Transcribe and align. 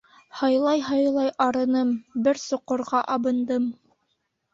Һайлай-һайлай 0.37 1.29
арыным, 1.45 1.91
бер 2.29 2.39
соҡорға 2.45 3.03
абындым. 3.17 3.69